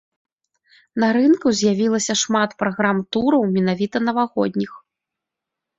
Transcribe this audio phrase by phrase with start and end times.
[1.03, 4.71] На рынку з'явілася шмат праграм-тураў менавіта навагодніх.